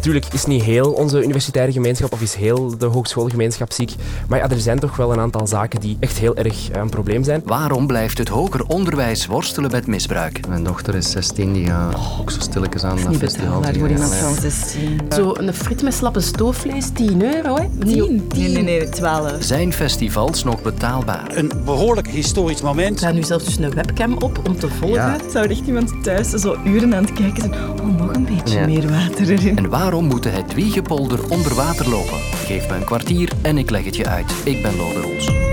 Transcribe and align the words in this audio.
Natuurlijk 0.00 0.32
is 0.32 0.46
niet 0.46 0.62
heel 0.62 0.92
onze 0.92 1.22
universitaire 1.22 1.72
gemeenschap 1.72 2.12
of 2.12 2.22
is 2.22 2.34
heel 2.34 2.78
de 2.78 2.86
hogeschoolgemeenschap 2.86 3.72
ziek. 3.72 3.94
Maar 4.28 4.38
ja, 4.38 4.50
er 4.50 4.60
zijn 4.60 4.78
toch 4.78 4.96
wel 4.96 5.12
een 5.12 5.20
aantal 5.20 5.46
zaken 5.46 5.80
die 5.80 5.96
echt 6.00 6.18
heel 6.18 6.36
erg 6.36 6.72
een 6.72 6.88
probleem 6.88 7.24
zijn. 7.24 7.42
Waarom 7.44 7.86
blijft 7.86 8.18
het 8.18 8.28
hoger 8.28 8.66
onderwijs 8.66 9.26
worstelen 9.26 9.70
met 9.70 9.86
misbruik? 9.86 10.46
Mijn 10.48 10.64
dochter 10.64 10.94
is 10.94 11.10
16, 11.10 11.52
die 11.52 11.66
gaat 11.66 11.96
ook 12.20 12.30
zo 12.30 12.40
stilletjes 12.40 12.84
aan 12.84 12.96
dat 13.04 13.16
festival. 13.16 13.62
voor 13.62 13.88
iemand 13.88 14.14
van 14.14 14.34
16. 14.34 15.00
Zo 15.14 15.34
een 15.36 15.54
friet 15.54 15.82
met 15.82 15.94
slappe 15.94 16.20
stoofvlees, 16.20 16.90
10 16.94 17.34
euro. 17.34 17.56
Hè? 17.56 17.68
10? 17.84 18.28
Nee, 18.34 18.48
nee, 18.48 18.62
nee, 18.62 18.88
12. 18.88 19.36
Zijn 19.40 19.72
festivals 19.72 20.44
nog 20.44 20.62
betaalbaar? 20.62 21.36
Een 21.36 21.52
behoorlijk 21.64 22.08
historisch 22.08 22.62
moment. 22.62 23.00
Ik 23.00 23.06
ga 23.06 23.12
nu 23.12 23.22
zelfs 23.22 23.44
dus 23.44 23.56
een 23.56 23.74
webcam 23.74 24.12
op 24.18 24.40
om 24.48 24.58
te 24.58 24.68
volgen. 24.68 24.96
Ja. 24.96 25.16
Zou 25.32 25.44
er 25.44 25.50
echt 25.50 25.66
iemand 25.66 26.02
thuis 26.02 26.28
zo 26.28 26.56
uren 26.64 26.94
aan 26.94 27.04
het 27.04 27.12
kijken 27.12 27.42
zijn? 27.42 27.80
Oh, 27.80 27.98
nog 27.98 28.19
beetje 28.34 28.66
meer 28.66 28.90
water 28.90 29.30
erin. 29.30 29.56
En 29.56 29.68
waarom 29.68 30.04
moet 30.04 30.22
de 30.22 30.30
Wiegepolder 30.54 31.30
onder 31.30 31.54
water 31.54 31.88
lopen? 31.88 32.18
Geef 32.18 32.68
me 32.68 32.74
een 32.74 32.84
kwartier 32.84 33.32
en 33.42 33.58
ik 33.58 33.70
leg 33.70 33.84
het 33.84 33.96
je 33.96 34.06
uit. 34.06 34.32
Ik 34.44 34.62
ben 34.62 34.76
Lode 34.76 35.00
Roels. 35.00 35.49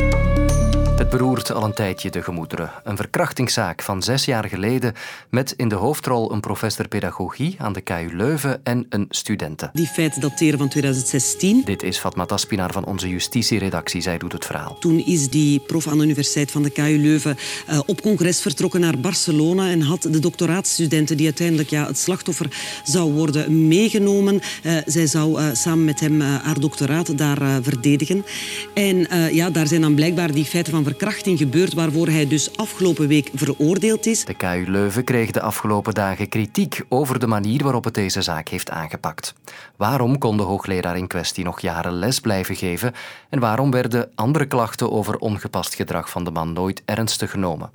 Het 0.97 1.09
beroert 1.09 1.51
al 1.51 1.63
een 1.63 1.73
tijdje 1.73 2.09
de 2.09 2.23
gemoederen. 2.23 2.71
Een 2.83 2.97
verkrachtingszaak 2.97 3.81
van 3.81 4.03
zes 4.03 4.25
jaar 4.25 4.45
geleden 4.45 4.93
met 5.29 5.53
in 5.57 5.67
de 5.67 5.75
hoofdrol 5.75 6.31
een 6.31 6.39
professor 6.39 6.87
pedagogie 6.87 7.55
aan 7.57 7.73
de 7.73 7.81
KU 7.81 8.09
Leuven 8.13 8.59
en 8.63 8.85
een 8.89 9.05
studente. 9.09 9.69
Die 9.73 9.87
feiten 9.87 10.21
dateren 10.21 10.59
van 10.59 10.67
2016. 10.67 11.61
Dit 11.65 11.83
is 11.83 11.97
Fatma 11.97 12.25
Taspinar 12.25 12.71
van 12.71 12.85
onze 12.85 13.09
justitieredactie. 13.09 14.01
Zij 14.01 14.17
doet 14.17 14.31
het 14.31 14.45
verhaal. 14.45 14.77
Toen 14.79 15.05
is 15.05 15.29
die 15.29 15.59
prof 15.59 15.87
aan 15.87 15.97
de 15.97 16.03
Universiteit 16.03 16.51
van 16.51 16.63
de 16.63 16.69
KU 16.69 16.97
Leuven 17.01 17.37
uh, 17.69 17.79
op 17.85 18.01
congres 18.01 18.41
vertrokken 18.41 18.79
naar 18.79 18.99
Barcelona 18.99 19.69
en 19.69 19.81
had 19.81 20.01
de 20.01 20.19
doctoraatstudenten 20.19 21.17
die 21.17 21.25
uiteindelijk 21.25 21.69
ja, 21.69 21.87
het 21.87 21.97
slachtoffer 21.97 22.47
zou 22.83 23.13
worden 23.13 23.67
meegenomen. 23.67 24.41
Uh, 24.63 24.77
zij 24.85 25.07
zou 25.07 25.41
uh, 25.41 25.47
samen 25.53 25.85
met 25.85 25.99
hem 25.99 26.21
haar 26.21 26.59
doctoraat 26.59 27.17
daar 27.17 27.63
verdedigen. 27.63 28.25
En 28.73 29.07
ja, 29.31 29.49
daar 29.49 29.67
zijn 29.67 29.81
dan 29.81 29.95
blijkbaar 29.95 30.31
die 30.31 30.45
feiten 30.45 30.73
van 30.73 30.85
verkrachting 30.87 31.37
gebeurd 31.37 31.73
waarvoor 31.73 32.07
hij 32.07 32.27
dus 32.27 32.57
afgelopen 32.57 33.07
week 33.07 33.29
veroordeeld 33.33 34.05
is. 34.05 34.25
De 34.25 34.33
KU 34.33 34.65
Leuven 34.67 35.03
kreeg 35.03 35.31
de 35.31 35.41
afgelopen 35.41 35.93
dagen 35.93 36.29
kritiek 36.29 36.81
over 36.89 37.19
de 37.19 37.27
manier 37.27 37.63
waarop 37.63 37.83
het 37.83 37.93
deze 37.93 38.21
zaak 38.21 38.47
heeft 38.47 38.69
aangepakt. 38.69 39.33
Waarom 39.75 40.17
kon 40.17 40.37
de 40.37 40.43
hoogleraar 40.43 40.97
in 40.97 41.07
kwestie 41.07 41.43
nog 41.43 41.59
jaren 41.59 41.93
les 41.93 42.19
blijven 42.19 42.55
geven 42.55 42.93
en 43.29 43.39
waarom 43.39 43.71
werden 43.71 44.11
andere 44.15 44.45
klachten 44.45 44.91
over 44.91 45.17
ongepast 45.17 45.75
gedrag 45.75 46.09
van 46.09 46.23
de 46.23 46.31
man 46.31 46.53
nooit 46.53 46.81
ernstig 46.85 47.31
genomen? 47.31 47.69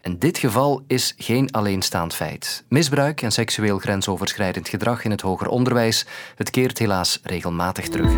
En 0.00 0.18
dit 0.18 0.38
geval 0.38 0.84
is 0.86 1.14
geen 1.18 1.50
alleenstaand 1.50 2.14
feit. 2.14 2.64
Misbruik 2.68 3.22
en 3.22 3.32
seksueel 3.32 3.78
grensoverschrijdend 3.78 4.68
gedrag 4.68 5.04
in 5.04 5.10
het 5.10 5.20
hoger 5.20 5.48
onderwijs, 5.48 6.06
het 6.34 6.50
keert 6.50 6.78
helaas 6.78 7.20
regelmatig 7.22 7.88
terug. 7.88 8.12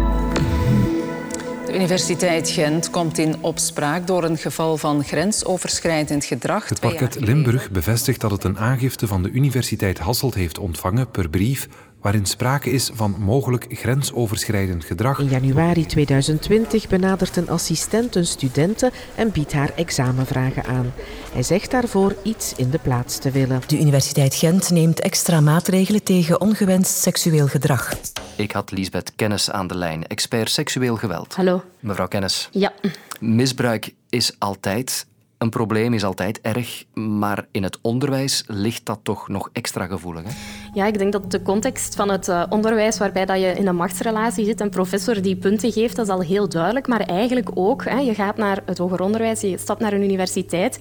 De 1.77 1.83
Universiteit 1.83 2.51
Gent 2.51 2.91
komt 2.91 3.19
in 3.19 3.43
opspraak 3.43 4.07
door 4.07 4.25
een 4.25 4.39
geval 4.39 4.77
van 4.77 5.05
grensoverschrijdend 5.05 6.25
gedrag. 6.25 6.69
Het 6.69 6.81
parket 6.81 7.17
Limburg 7.21 7.71
bevestigt 7.71 8.21
dat 8.21 8.31
het 8.31 8.45
een 8.45 8.59
aangifte 8.59 9.07
van 9.07 9.23
de 9.23 9.31
Universiteit 9.31 9.99
Hasselt 9.99 10.35
heeft 10.35 10.59
ontvangen 10.59 11.11
per 11.11 11.29
brief 11.29 11.69
waarin 12.01 12.27
sprake 12.27 12.71
is 12.71 12.91
van 12.95 13.17
mogelijk 13.19 13.67
grensoverschrijdend 13.69 14.85
gedrag. 14.85 15.19
In 15.19 15.29
januari 15.29 15.87
2020 15.87 16.89
benadert 16.89 17.37
een 17.37 17.49
assistent 17.49 18.15
een 18.15 18.27
studente 18.27 18.93
en 19.15 19.33
biedt 19.33 19.53
haar 19.53 19.71
examenvragen 19.75 20.65
aan. 20.65 20.93
Hij 21.33 21.43
zegt 21.43 21.71
daarvoor 21.71 22.15
iets 22.23 22.55
in 22.57 22.71
de 22.71 22.79
plaats 22.79 23.19
te 23.19 23.31
willen. 23.31 23.61
De 23.67 23.79
Universiteit 23.79 24.35
Gent 24.35 24.71
neemt 24.71 25.01
extra 25.01 25.41
maatregelen 25.41 26.03
tegen 26.03 26.41
ongewenst 26.41 26.99
seksueel 26.99 27.47
gedrag. 27.47 27.95
Ik 28.37 28.53
had 28.53 28.71
Lisbeth 28.71 29.13
Kennis 29.15 29.51
aan 29.51 29.67
de 29.67 29.77
lijn, 29.77 30.07
expert 30.07 30.51
seksueel 30.51 30.97
geweld. 30.97 31.35
Hallo. 31.35 31.63
Mevrouw 31.81 32.09
Kennis. 32.09 32.49
Ja. 32.53 32.73
Misbruik 33.21 33.95
is 34.09 34.33
altijd 34.39 35.07
een 35.39 35.51
probleem 35.51 35.95
is 35.95 36.05
altijd 36.05 36.41
erg, 36.41 36.85
maar 36.95 37.47
in 37.51 37.63
het 37.63 37.79
onderwijs 37.83 38.45
ligt 38.47 38.87
dat 38.87 38.99
toch 39.03 39.29
nog 39.29 39.51
extra 39.53 39.87
gevoelig. 39.87 40.23
Hè? 40.25 40.31
Ja, 40.73 40.87
ik 40.87 40.99
denk 40.99 41.13
dat 41.13 41.31
de 41.31 41.43
context 41.43 41.95
van 41.95 42.11
het 42.11 42.29
uh, 42.29 42.43
onderwijs 42.49 42.99
waarbij 42.99 43.25
dat 43.25 43.41
je 43.41 43.47
in 43.47 43.67
een 43.67 43.77
machtsrelatie 43.77 44.45
zit, 44.45 44.61
een 44.61 44.71
professor 44.71 45.23
die 45.23 45.37
punten 45.37 45.73
geeft, 45.73 45.97
dat 45.97 46.07
is 46.07 46.13
al 46.13 46.21
heel 46.21 46.49
duidelijk. 46.49 46.87
Maar 46.87 47.01
eigenlijk 47.01 47.51
ook, 47.55 47.85
hè, 47.85 47.99
je 47.99 48.15
gaat 48.15 48.37
naar 48.37 48.63
het 48.67 48.79
hoger 48.79 49.01
onderwijs, 49.01 49.41
je 49.41 49.59
stapt 49.59 49.81
naar 49.81 49.93
een 49.93 50.03
universiteit 50.03 50.79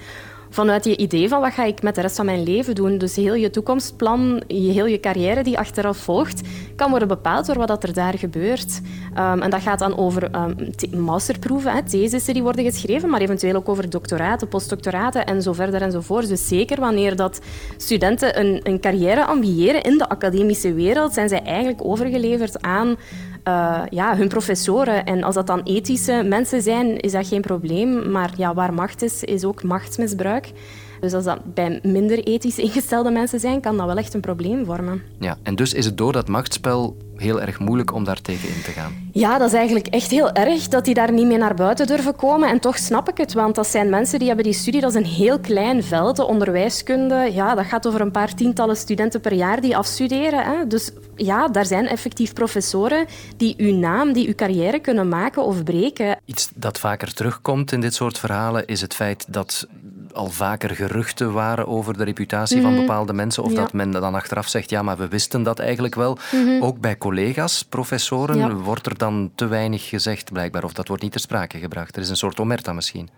vanuit 0.56 0.86
je 0.86 0.98
idee 0.98 1.30
van 1.30 1.42
wat 1.42 1.54
ga 1.54 1.64
ik 1.64 1.82
met 1.82 1.96
de 1.96 2.02
rest 2.02 2.16
van 2.16 2.26
mijn 2.26 2.44
leven 2.44 2.76
doen. 2.76 2.98
Dus 2.98 3.16
heel 3.16 3.34
je 3.34 3.50
toekomstplan, 3.50 4.44
je, 4.48 4.72
heel 4.72 4.86
je 4.86 5.00
carrière 5.00 5.44
die 5.44 5.58
achteraf 5.58 5.98
volgt, 5.98 6.42
kan 6.76 6.90
worden 6.90 7.08
bepaald 7.08 7.46
door 7.46 7.58
wat 7.58 7.84
er 7.84 7.94
daar 7.94 8.18
gebeurt. 8.18 8.82
Um, 9.18 9.42
en 9.42 9.50
dat 9.50 9.62
gaat 9.62 9.80
dan 9.80 9.98
over 9.98 10.30
um, 10.36 11.00
masterproeven, 11.00 11.72
hè, 11.72 11.84
thesissen 11.84 12.34
die 12.34 12.44
worden 12.44 12.64
geschreven, 12.64 13.10
maar 13.10 13.22
eventueel 13.22 13.56
ook 13.56 13.70
over 13.70 13.90
doctoraten, 13.90 14.48
postdoctoraten 14.48 15.26
en 15.26 15.42
zo 15.42 15.54
verder 15.54 15.82
enzovoort. 15.82 16.28
Dus 16.28 16.48
zeker 16.48 16.80
wanneer 16.80 17.16
dat 17.16 17.40
studenten 17.78 18.40
een, 18.40 18.60
een 18.64 18.80
carrière 18.80 19.26
ambiëren 19.26 19.84
in 19.84 19.98
de 19.98 20.10
academische 20.10 20.74
wereld, 20.74 21.14
zijn 21.14 21.30
zij 21.30 21.42
eigenlijk 21.44 21.86
overgeleverd 21.86 22.62
aan 22.62 22.96
uh, 23.48 23.82
ja, 23.90 24.16
hun 24.18 24.28
professoren. 24.28 25.06
En 25.06 25.24
als 25.24 25.36
dat 25.36 25.48
dan 25.48 25.62
ethische 25.64 26.24
mensen 26.26 26.62
zijn, 26.62 27.00
is 27.00 27.12
dat 27.12 27.28
geen 27.28 27.42
probleem. 27.42 28.12
Maar 28.12 28.32
ja, 28.38 28.54
waar 28.54 28.74
macht 28.74 29.02
is, 29.02 29.24
is 29.24 29.44
ook 29.44 29.64
machtsmisbruik. 29.64 30.52
Dus 31.06 31.14
als 31.14 31.24
dat 31.24 31.54
bij 31.54 31.80
minder 31.84 32.24
ethisch 32.24 32.58
ingestelde 32.58 33.12
mensen 33.12 33.40
zijn, 33.40 33.62
kan 33.62 33.78
dat 33.78 33.86
wel 33.86 33.98
echt 33.98 34.14
een 34.14 34.22
probleem 34.22 34.66
vormen. 34.66 35.02
Ja, 35.20 35.38
en 35.44 35.56
dus 35.56 35.74
is 35.74 35.86
het 35.86 35.98
door 35.98 36.14
dat 36.14 36.28
machtsspel 36.28 36.98
heel 37.16 37.42
erg 37.42 37.60
moeilijk 37.60 37.94
om 37.94 38.04
daar 38.04 38.22
tegen 38.22 38.50
in 38.50 38.62
te 38.64 38.72
gaan. 38.72 39.10
Ja, 39.12 39.38
dat 39.38 39.48
is 39.48 39.54
eigenlijk 39.54 39.88
echt 39.88 40.12
heel 40.12 40.32
erg 40.32 40.68
dat 40.68 40.86
die 40.86 40.94
daar 40.94 41.12
niet 41.12 41.26
mee 41.26 41.38
naar 41.38 41.56
buiten 41.56 41.88
durven 41.88 42.16
komen. 42.16 42.50
En 42.50 42.60
toch 42.60 42.78
snap 42.78 43.10
ik 43.10 43.18
het, 43.18 43.34
want 43.34 43.56
dat 43.56 43.68
zijn 43.68 43.90
mensen 43.90 44.20
die 44.20 44.28
hebben 44.28 44.46
die 44.46 44.54
studie, 44.54 44.82
dat 44.82 44.90
is 44.90 44.96
een 44.96 45.06
heel 45.06 45.40
klein 45.40 45.84
veld, 45.84 46.16
de 46.16 46.26
onderwijskunde. 46.26 47.30
Ja, 47.34 47.56
dat 47.56 47.66
gaat 47.66 47.88
over 47.88 48.02
een 48.02 48.12
paar 48.12 48.34
tientallen 48.34 48.76
studenten 48.78 49.22
per 49.22 49.34
jaar 49.34 49.62
die 49.62 49.78
afstuderen. 49.78 50.44
Hè. 50.44 50.68
Dus 50.68 50.92
ja, 51.16 51.48
daar 51.48 51.66
zijn 51.66 51.88
effectief 51.88 52.34
professoren 52.34 53.06
die 53.38 53.54
uw 53.58 53.76
naam, 53.76 54.14
die 54.14 54.28
uw 54.28 54.36
carrière 54.36 54.80
kunnen 54.80 55.10
maken 55.10 55.44
of 55.44 55.64
breken. 55.64 56.18
Iets 56.26 56.50
dat 56.56 56.80
vaker 56.80 57.14
terugkomt 57.14 57.72
in 57.72 57.82
dit 57.82 57.94
soort 57.94 58.20
verhalen 58.20 58.68
is 58.68 58.82
het 58.82 58.94
feit 58.94 59.26
dat 59.28 59.68
al 60.16 60.30
vaker 60.30 60.76
geruchten 60.76 61.34
waren 61.34 61.68
over 61.68 61.98
de 61.98 62.04
reputatie 62.04 62.62
van 62.62 62.72
mhm. 62.72 62.80
bepaalde 62.80 63.14
mensen. 63.14 63.44
Of 63.44 63.54
dat 63.54 63.74
men 63.74 63.92
dan 63.92 64.16
achteraf 64.16 64.48
zegt, 64.48 64.70
ja, 64.70 64.82
maar 64.82 64.98
we 64.98 65.08
wisten 65.08 65.44
dat 65.44 65.60
eigenlijk 65.60 65.96
wel. 65.96 66.18
Mhm. 66.32 66.64
Ook 66.64 66.80
bij 66.80 66.98
collega's, 66.98 67.64
professoren, 67.64 68.62
wordt 68.62 68.86
er 68.86 68.98
dan 68.98 69.32
te 69.36 69.48
weinig 69.48 69.90
gezegd 69.90 70.32
blijkbaar. 70.32 70.64
Of 70.64 70.74
dat 70.74 70.88
wordt 70.88 71.04
niet 71.04 71.12
ter 71.12 71.22
sprake 71.22 71.58
gebracht. 71.58 71.96
Er 71.96 72.02
is 72.02 72.10
een 72.10 72.18
soort 72.18 72.40
omerta 72.40 72.74
misschien. 72.74 73.10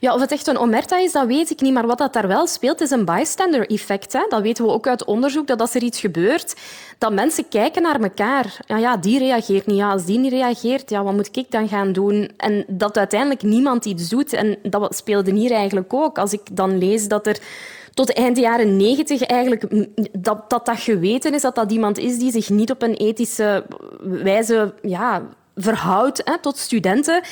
Ja, 0.00 0.14
of 0.14 0.20
het 0.20 0.32
echt 0.32 0.46
een 0.46 0.58
omerta 0.58 0.98
is, 0.98 1.12
dat 1.12 1.26
weet 1.26 1.50
ik 1.50 1.60
niet. 1.60 1.72
Maar 1.72 1.86
wat 1.86 1.98
dat 1.98 2.12
daar 2.12 2.28
wel 2.28 2.46
speelt, 2.46 2.80
is 2.80 2.90
een 2.90 3.04
bystander-effect. 3.04 4.12
Dat 4.28 4.40
weten 4.40 4.64
we 4.64 4.70
ook 4.70 4.86
uit 4.86 5.04
onderzoek, 5.04 5.46
dat 5.46 5.60
als 5.60 5.74
er 5.74 5.82
iets 5.82 6.00
gebeurt, 6.00 6.54
dat 6.98 7.12
mensen 7.12 7.48
kijken 7.48 7.82
naar 7.82 8.00
elkaar. 8.00 8.58
Ja, 8.66 8.76
ja, 8.76 8.96
die 8.96 9.18
reageert 9.18 9.66
niet. 9.66 9.76
Ja, 9.76 9.90
als 9.90 10.04
die 10.04 10.18
niet 10.18 10.32
reageert, 10.32 10.90
ja, 10.90 11.02
wat 11.02 11.14
moet 11.14 11.36
ik 11.36 11.50
dan 11.50 11.68
gaan 11.68 11.92
doen? 11.92 12.30
En 12.36 12.64
dat 12.68 12.98
uiteindelijk 12.98 13.42
niemand 13.42 13.84
iets 13.84 14.08
doet. 14.08 14.32
En 14.32 14.56
dat 14.62 14.96
speelde 14.96 15.32
hier 15.32 15.52
eigenlijk 15.52 15.92
ook. 15.94 16.18
Als 16.18 16.32
ik 16.32 16.40
dan 16.52 16.78
lees 16.78 17.08
dat 17.08 17.26
er 17.26 17.38
tot 17.94 18.12
eind 18.12 18.36
jaren 18.36 18.76
negentig 18.76 19.22
eigenlijk 19.22 19.86
dat, 20.12 20.50
dat 20.50 20.66
dat 20.66 20.80
geweten 20.80 21.34
is, 21.34 21.42
dat 21.42 21.54
dat 21.54 21.72
iemand 21.72 21.98
is 21.98 22.18
die 22.18 22.30
zich 22.30 22.50
niet 22.50 22.70
op 22.70 22.82
een 22.82 22.94
ethische 22.94 23.64
wijze 24.00 24.74
ja, 24.82 25.22
verhoudt 25.54 26.22
hè, 26.24 26.38
tot 26.38 26.58
studenten 26.58 27.22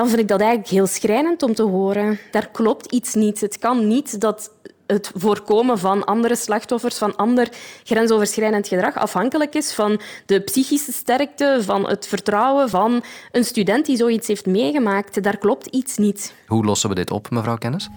dan 0.00 0.08
vind 0.08 0.20
ik 0.20 0.28
dat 0.28 0.40
eigenlijk 0.40 0.70
heel 0.70 0.86
schrijnend 0.86 1.42
om 1.42 1.54
te 1.54 1.62
horen. 1.62 2.18
Daar 2.30 2.48
klopt 2.52 2.92
iets 2.92 3.14
niet. 3.14 3.40
Het 3.40 3.58
kan 3.58 3.86
niet 3.88 4.20
dat 4.20 4.52
het 4.86 5.10
voorkomen 5.14 5.78
van 5.78 6.04
andere 6.04 6.36
slachtoffers, 6.36 6.98
van 6.98 7.16
ander 7.16 7.48
grensoverschrijdend 7.84 8.68
gedrag, 8.68 8.96
afhankelijk 8.96 9.54
is 9.54 9.72
van 9.72 10.00
de 10.26 10.40
psychische 10.40 10.92
sterkte, 10.92 11.58
van 11.60 11.88
het 11.88 12.06
vertrouwen 12.06 12.68
van 12.68 13.02
een 13.32 13.44
student 13.44 13.86
die 13.86 13.96
zoiets 13.96 14.26
heeft 14.26 14.46
meegemaakt. 14.46 15.22
Daar 15.22 15.38
klopt 15.38 15.66
iets 15.66 15.96
niet. 15.96 16.34
Hoe 16.46 16.64
lossen 16.64 16.88
we 16.88 16.94
dit 16.94 17.10
op, 17.10 17.30
mevrouw 17.30 17.56
Kennis? 17.56 17.88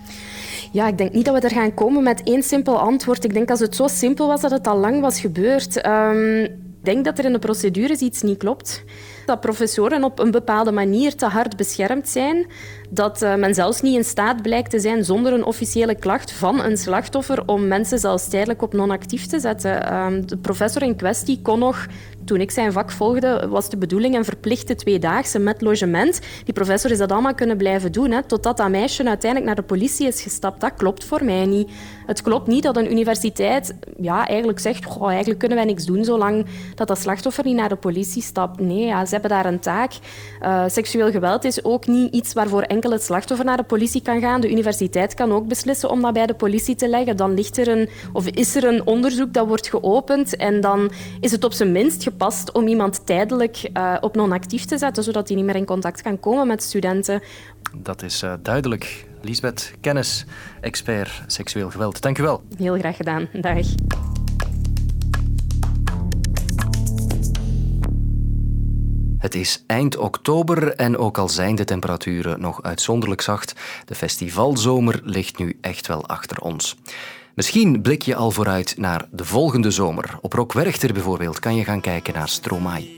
Ja, 0.71 0.87
ik 0.87 0.97
denk 0.97 1.13
niet 1.13 1.25
dat 1.25 1.33
we 1.41 1.47
er 1.47 1.55
gaan 1.55 1.73
komen 1.73 2.03
met 2.03 2.23
één 2.23 2.43
simpel 2.43 2.79
antwoord. 2.79 3.23
Ik 3.23 3.33
denk 3.33 3.49
als 3.49 3.59
het 3.59 3.75
zo 3.75 3.87
simpel 3.87 4.27
was 4.27 4.41
dat 4.41 4.51
het 4.51 4.67
al 4.67 4.77
lang 4.77 5.01
was 5.01 5.19
gebeurd. 5.19 5.85
Um, 5.85 6.43
ik 6.43 6.89
denk 6.89 7.05
dat 7.05 7.17
er 7.17 7.25
in 7.25 7.33
de 7.33 7.39
procedures 7.39 7.99
iets 7.99 8.21
niet 8.21 8.37
klopt 8.37 8.83
dat 9.25 9.39
professoren 9.39 10.03
op 10.03 10.19
een 10.19 10.31
bepaalde 10.31 10.71
manier 10.71 11.15
te 11.15 11.25
hard 11.25 11.55
beschermd 11.57 12.09
zijn, 12.09 12.47
dat 12.93 13.21
uh, 13.21 13.35
men 13.35 13.53
zelfs 13.53 13.81
niet 13.81 13.95
in 13.95 14.03
staat 14.03 14.41
blijkt 14.41 14.69
te 14.69 14.79
zijn 14.79 15.05
zonder 15.05 15.33
een 15.33 15.45
officiële 15.45 15.95
klacht 15.95 16.31
van 16.31 16.63
een 16.63 16.77
slachtoffer 16.77 17.43
om 17.45 17.67
mensen 17.67 17.99
zelfs 17.99 18.27
tijdelijk 18.27 18.61
op 18.61 18.73
non-actief 18.73 19.25
te 19.25 19.39
zetten. 19.39 19.93
Um, 19.95 20.27
de 20.27 20.37
professor 20.37 20.81
in 20.81 20.95
kwestie 20.95 21.39
kon 21.41 21.59
nog 21.59 21.87
toen 22.25 22.41
ik 22.41 22.51
zijn 22.51 22.71
vak 22.71 22.91
volgde, 22.91 23.47
was 23.49 23.69
de 23.69 23.77
bedoeling 23.77 24.15
een 24.15 24.25
verplichte 24.25 24.75
tweedaagse 24.75 25.39
met 25.39 25.61
logement. 25.61 26.21
Die 26.43 26.53
professor 26.53 26.91
is 26.91 26.97
dat 26.97 27.11
allemaal 27.11 27.33
kunnen 27.33 27.57
blijven 27.57 27.91
doen, 27.91 28.11
hè, 28.11 28.23
totdat 28.23 28.57
dat 28.57 28.69
meisje 28.69 29.07
uiteindelijk 29.07 29.45
naar 29.45 29.61
de 29.61 29.67
politie 29.67 30.07
is 30.07 30.21
gestapt. 30.21 30.61
Dat 30.61 30.73
klopt 30.77 31.03
voor 31.03 31.23
mij 31.23 31.45
niet. 31.45 31.71
Het 32.05 32.21
klopt 32.21 32.47
niet 32.47 32.63
dat 32.63 32.77
een 32.77 32.91
universiteit 32.91 33.75
ja, 33.97 34.27
eigenlijk 34.27 34.59
zegt 34.59 34.97
eigenlijk 35.01 35.39
kunnen 35.39 35.57
wij 35.57 35.67
niks 35.67 35.85
doen 35.85 36.05
zolang 36.05 36.45
dat 36.75 36.87
dat 36.87 36.99
slachtoffer 36.99 37.45
niet 37.45 37.55
naar 37.55 37.69
de 37.69 37.75
politie 37.75 38.21
stapt. 38.21 38.59
Nee, 38.59 38.85
ja, 38.85 39.05
ze 39.05 39.11
hebben 39.11 39.29
daar 39.29 39.45
een 39.45 39.59
taak. 39.59 39.91
Uh, 40.41 40.63
seksueel 40.67 41.11
geweld 41.11 41.43
is 41.43 41.63
ook 41.63 41.87
niet 41.87 42.13
iets 42.13 42.33
waarvoor 42.33 42.61
enkel 42.61 42.82
het 42.91 43.03
slachtoffer 43.03 43.45
naar 43.45 43.57
de 43.57 43.63
politie 43.63 44.01
kan 44.01 44.19
gaan. 44.19 44.41
De 44.41 44.51
universiteit 44.51 45.13
kan 45.13 45.31
ook 45.31 45.47
beslissen 45.47 45.89
om 45.89 46.01
dat 46.01 46.13
bij 46.13 46.25
de 46.25 46.33
politie 46.33 46.75
te 46.75 46.89
leggen. 46.89 47.17
Dan 47.17 47.33
ligt 47.33 47.57
er 47.57 47.67
een, 47.67 47.89
of 48.13 48.27
is 48.27 48.55
er 48.55 48.63
een 48.63 48.85
onderzoek 48.87 49.33
dat 49.33 49.47
wordt 49.47 49.67
geopend 49.67 50.35
en 50.35 50.61
dan 50.61 50.91
is 51.19 51.31
het 51.31 51.43
op 51.43 51.53
zijn 51.53 51.71
minst 51.71 52.03
gepast 52.03 52.51
om 52.51 52.67
iemand 52.67 53.05
tijdelijk 53.05 53.69
uh, 53.73 53.95
op 54.01 54.15
non-actief 54.15 54.65
te 54.65 54.77
zetten, 54.77 55.03
zodat 55.03 55.27
hij 55.27 55.37
niet 55.37 55.45
meer 55.45 55.55
in 55.55 55.65
contact 55.65 56.01
kan 56.01 56.19
komen 56.19 56.47
met 56.47 56.63
studenten. 56.63 57.21
Dat 57.75 58.01
is 58.01 58.23
uh, 58.23 58.33
duidelijk. 58.41 59.05
Lisbeth 59.21 59.73
Kennis, 59.81 60.25
expert 60.61 61.23
seksueel 61.27 61.69
geweld. 61.69 62.01
Dank 62.01 62.17
u 62.17 62.23
wel. 62.23 62.41
Heel 62.57 62.77
graag 62.77 62.95
gedaan. 62.95 63.27
Dag. 63.33 63.65
Het 69.23 69.35
is 69.35 69.63
eind 69.67 69.97
oktober 69.97 70.75
en 70.75 70.97
ook 70.97 71.17
al 71.17 71.29
zijn 71.29 71.55
de 71.55 71.63
temperaturen 71.63 72.41
nog 72.41 72.63
uitzonderlijk 72.63 73.21
zacht, 73.21 73.53
de 73.85 73.95
festivalzomer 73.95 75.01
ligt 75.03 75.37
nu 75.37 75.57
echt 75.61 75.87
wel 75.87 76.07
achter 76.07 76.41
ons. 76.41 76.75
Misschien 77.35 77.81
blik 77.81 78.01
je 78.01 78.15
al 78.15 78.31
vooruit 78.31 78.77
naar 78.77 79.05
de 79.11 79.25
volgende 79.25 79.71
zomer. 79.71 80.17
Op 80.21 80.33
Rock 80.33 80.53
Werchter 80.53 80.93
bijvoorbeeld 80.93 81.39
kan 81.39 81.55
je 81.55 81.63
gaan 81.63 81.81
kijken 81.81 82.13
naar 82.13 82.29
Stromae. 82.29 82.89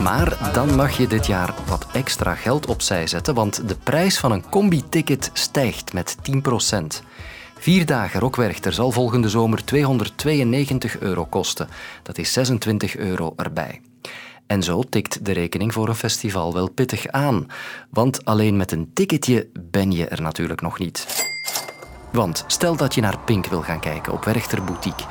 Maar 0.00 0.50
dan 0.52 0.76
mag 0.76 0.96
je 0.96 1.06
dit 1.06 1.26
jaar 1.26 1.54
wat 1.66 1.86
extra 1.92 2.34
geld 2.34 2.66
opzij 2.66 3.06
zetten, 3.06 3.34
want 3.34 3.68
de 3.68 3.76
prijs 3.76 4.18
van 4.18 4.32
een 4.32 4.48
combi-ticket 4.48 5.30
stijgt 5.32 5.92
met 5.92 6.16
10%. 6.16 7.02
Vier 7.60 7.86
dagen 7.86 8.20
Rockwerchter 8.20 8.72
zal 8.72 8.90
volgende 8.90 9.28
zomer 9.28 9.64
292 9.64 10.98
euro 10.98 11.24
kosten. 11.24 11.68
Dat 12.02 12.18
is 12.18 12.32
26 12.32 12.96
euro 12.96 13.32
erbij. 13.36 13.80
En 14.46 14.62
zo 14.62 14.82
tikt 14.82 15.24
de 15.24 15.32
rekening 15.32 15.72
voor 15.72 15.88
een 15.88 15.94
festival 15.94 16.52
wel 16.52 16.70
pittig 16.70 17.08
aan. 17.08 17.46
Want 17.90 18.24
alleen 18.24 18.56
met 18.56 18.72
een 18.72 18.90
ticketje 18.94 19.48
ben 19.70 19.92
je 19.92 20.06
er 20.06 20.22
natuurlijk 20.22 20.60
nog 20.60 20.78
niet. 20.78 21.26
Want 22.12 22.44
stel 22.46 22.76
dat 22.76 22.94
je 22.94 23.00
naar 23.00 23.18
Pink 23.18 23.46
wil 23.46 23.62
gaan 23.62 23.80
kijken 23.80 24.12
op 24.12 24.24
Werchter 24.24 24.64
Boutique 24.64 25.04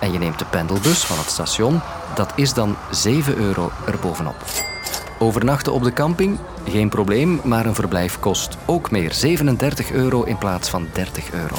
en 0.00 0.12
je 0.12 0.18
neemt 0.18 0.38
de 0.38 0.44
pendelbus 0.44 1.04
van 1.04 1.18
het 1.18 1.30
station, 1.30 1.80
dat 2.14 2.32
is 2.36 2.54
dan 2.54 2.76
7 2.90 3.36
euro 3.36 3.70
erbovenop. 3.86 4.36
Overnachten 5.18 5.72
op 5.72 5.82
de 5.82 5.92
camping? 5.92 6.38
Geen 6.68 6.88
probleem, 6.88 7.40
maar 7.44 7.66
een 7.66 7.74
verblijf 7.74 8.18
kost 8.18 8.56
ook 8.66 8.90
meer 8.90 9.12
37 9.12 9.90
euro 9.90 10.22
in 10.22 10.38
plaats 10.38 10.68
van 10.68 10.88
30 10.92 11.32
euro. 11.32 11.56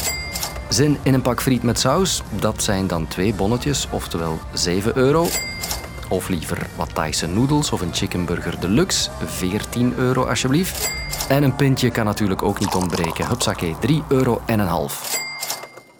Zin 0.75 0.97
in 1.03 1.13
een 1.13 1.21
pak 1.21 1.41
friet 1.41 1.63
met 1.63 1.79
saus? 1.79 2.23
Dat 2.39 2.63
zijn 2.63 2.87
dan 2.87 3.07
twee 3.07 3.33
bonnetjes, 3.33 3.87
oftewel 3.91 4.39
7 4.53 4.97
euro. 4.97 5.27
Of 6.09 6.27
liever 6.27 6.67
wat 6.75 6.95
Thaise 6.95 7.27
noedels 7.27 7.71
of 7.71 7.81
een 7.81 7.93
chickenburger 7.93 8.59
deluxe, 8.59 9.09
14 9.25 9.93
euro 9.97 10.23
alsjeblieft. 10.23 10.91
En 11.29 11.43
een 11.43 11.55
pintje 11.55 11.91
kan 11.91 12.05
natuurlijk 12.05 12.41
ook 12.43 12.59
niet 12.59 12.73
ontbreken. 12.73 13.27
Hupsakee, 13.27 13.75
3 13.79 14.03
euro 14.07 14.41
en 14.45 14.59
een 14.59 14.67
half. 14.67 15.19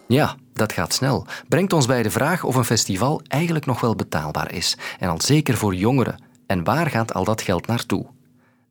Ja, 0.06 0.34
dat 0.52 0.72
gaat 0.72 0.92
snel. 0.92 1.26
Brengt 1.48 1.72
ons 1.72 1.86
bij 1.86 2.02
de 2.02 2.10
vraag 2.10 2.44
of 2.44 2.54
een 2.54 2.64
festival 2.64 3.20
eigenlijk 3.28 3.66
nog 3.66 3.80
wel 3.80 3.94
betaalbaar 3.94 4.52
is. 4.52 4.76
En 4.98 5.08
al 5.08 5.20
zeker 5.20 5.56
voor 5.56 5.74
jongeren. 5.74 6.22
En 6.46 6.64
waar 6.64 6.86
gaat 6.86 7.14
al 7.14 7.24
dat 7.24 7.42
geld 7.42 7.66
naartoe? 7.66 8.06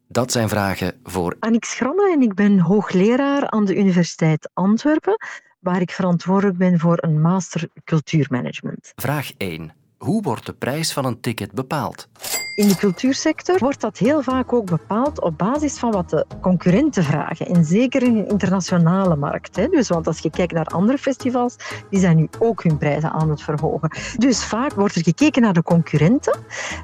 Dat 0.08 0.32
zijn 0.32 0.50
vragen 0.50 0.94
voor... 1.04 1.36
Annick 1.40 1.66
Schramme 1.66 2.12
en 2.12 2.22
ik 2.22 2.34
ben 2.34 2.60
hoogleraar 2.60 3.50
aan 3.50 3.66
de 3.66 3.76
Universiteit 3.76 4.50
Antwerpen, 4.54 5.18
waar 5.66 5.82
ik 5.82 5.92
verantwoordelijk 5.92 6.58
ben 6.58 6.80
voor 6.80 6.98
een 7.02 7.22
master 7.22 7.68
cultuurmanagement. 7.84 8.94
Vraag 8.96 9.32
1. 9.38 9.74
Hoe 9.98 10.22
wordt 10.22 10.46
de 10.46 10.54
prijs 10.54 10.94
van 10.94 11.06
een 11.06 11.20
ticket 11.20 11.52
bepaald? 11.52 12.08
In 12.56 12.68
de 12.68 12.76
cultuursector 12.76 13.60
wordt 13.60 13.82
dat 13.82 13.98
heel 13.98 14.22
vaak 14.22 14.54
ook 14.54 14.66
bepaald 14.66 15.22
op 15.22 15.38
basis 15.38 15.78
van 15.78 15.92
wat 15.92 16.10
de 16.10 16.26
concurrenten 16.42 17.04
vragen. 17.04 17.48
En 17.48 17.66
zeker 17.66 18.04
in 18.04 18.18
een 18.18 18.28
internationale 18.28 19.16
markt. 19.16 19.56
Hè. 19.56 19.68
Dus, 19.68 19.88
want 19.88 20.08
als 20.08 20.20
je 20.20 20.30
kijkt 20.30 20.54
naar 20.54 20.66
andere 20.66 20.98
festivals, 20.98 21.56
die 21.90 22.00
zijn 22.00 22.16
nu 22.16 22.28
ook 22.40 22.64
hun 22.64 22.78
prijzen 22.78 23.12
aan 23.12 23.30
het 23.30 23.42
verhogen. 23.42 23.90
Dus 24.18 24.44
vaak 24.44 24.74
wordt 24.74 24.96
er 24.96 25.04
gekeken 25.04 25.42
naar 25.42 25.54
de 25.54 25.64
concurrenten 25.64 26.40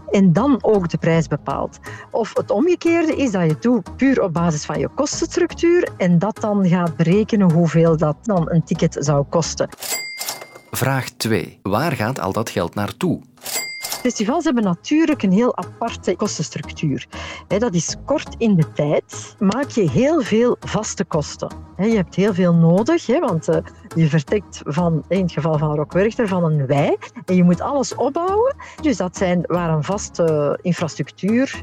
en 0.09 0.33
dan 0.33 0.57
ook 0.61 0.89
de 0.89 0.97
prijs 0.97 1.27
bepaald. 1.27 1.79
Of 2.11 2.37
het 2.37 2.51
omgekeerde 2.51 3.15
is 3.15 3.31
dat 3.31 3.43
je 3.43 3.55
doet 3.59 3.95
puur 3.95 4.21
op 4.21 4.33
basis 4.33 4.65
van 4.65 4.79
je 4.79 4.87
kostenstructuur 4.87 5.89
en 5.97 6.19
dat 6.19 6.37
dan 6.39 6.67
gaat 6.67 6.95
berekenen 6.95 7.51
hoeveel 7.51 7.97
dat 7.97 8.15
dan 8.21 8.51
een 8.51 8.63
ticket 8.63 8.97
zou 8.99 9.25
kosten. 9.29 9.69
Vraag 10.71 11.09
2. 11.09 11.59
Waar 11.61 11.91
gaat 11.91 12.19
al 12.19 12.31
dat 12.31 12.49
geld 12.49 12.75
naartoe? 12.75 13.21
Festivals 14.01 14.43
hebben 14.43 14.63
natuurlijk 14.63 15.23
een 15.23 15.31
heel 15.31 15.57
aparte 15.57 16.15
kostenstructuur. 16.15 17.07
Dat 17.47 17.73
is 17.73 17.95
kort 18.05 18.35
in 18.37 18.55
de 18.55 18.71
tijd, 18.73 19.35
maak 19.39 19.69
je 19.69 19.89
heel 19.89 20.21
veel 20.21 20.55
vaste 20.59 21.05
kosten. 21.05 21.49
Je 21.77 21.95
hebt 21.95 22.15
heel 22.15 22.33
veel 22.33 22.53
nodig, 22.53 23.05
want 23.05 23.47
eh, 23.47 23.57
je 23.95 24.07
vertrekt 24.07 24.61
van, 24.63 25.03
in 25.07 25.21
het 25.21 25.31
geval 25.31 25.57
van 25.57 25.75
Rockwerchter, 25.75 26.27
van 26.27 26.43
een 26.43 26.65
wei 26.65 26.95
en 27.25 27.35
je 27.35 27.43
moet 27.43 27.61
alles 27.61 27.95
opbouwen. 27.95 28.55
Dus 28.81 28.97
dat 28.97 29.17
zijn 29.17 29.43
waar 29.47 29.69
een 29.69 29.83
vaste 29.83 30.59
infrastructuur, 30.61 31.59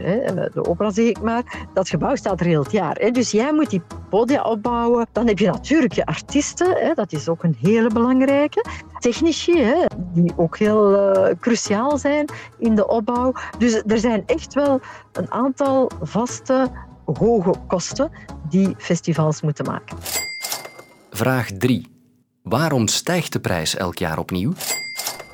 de 0.55 0.69
opera 0.69 0.91
zeg 0.91 1.07
ik 1.07 1.21
maar, 1.21 1.67
dat 1.75 1.89
gebouw 1.89 2.17
staat 2.17 2.41
er 2.41 2.47
heel 2.47 2.63
het 2.63 2.73
jaar. 2.73 3.13
Dus 3.13 3.31
jij 3.31 3.53
moet 3.53 3.71
die 3.71 3.83
podia 4.09 4.43
opbouwen. 4.43 5.07
Dan 5.13 5.27
heb 5.27 5.39
je 5.39 5.47
natuurlijk 5.47 5.93
je 5.93 6.07
artiesten, 6.07 6.95
dat 6.95 7.13
is 7.13 7.29
ook 7.29 7.43
een 7.43 7.57
hele 7.61 7.89
belangrijke. 7.89 8.65
Technici, 8.99 9.75
die 10.13 10.33
ook 10.37 10.59
heel 10.59 11.17
uh, 11.17 11.35
cruciaal 11.41 11.99
zijn 11.99 12.29
in 12.59 12.75
de 12.75 12.89
opbouw. 12.89 13.33
Dus 13.59 13.83
er 13.87 13.99
zijn 13.99 14.23
echt 14.27 14.55
wel 14.55 14.81
een 15.13 15.33
aantal 15.33 15.91
vaste, 16.03 16.69
hoge 17.05 17.55
kosten 17.67 18.11
die 18.49 18.75
festivals 18.79 19.43
moeten 19.43 19.65
maken. 19.65 19.97
Vraag 21.11 21.51
3. 21.53 21.98
Waarom 22.49 22.87
stijgt 22.87 23.33
de 23.33 23.41
prijs 23.41 23.77
elk 23.77 23.99
jaar 23.99 24.19
opnieuw? 24.19 24.53